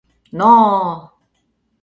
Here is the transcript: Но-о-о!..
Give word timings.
Но-о-о!.. 0.37 0.91